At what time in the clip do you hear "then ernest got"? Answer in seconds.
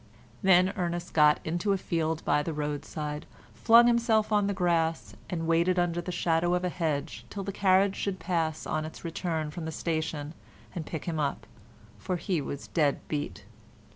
0.41-1.39